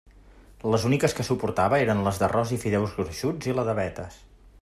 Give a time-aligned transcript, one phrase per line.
[0.75, 4.19] Les úniques que suportava eren les d'arròs i fideus gruixuts i la de vetes.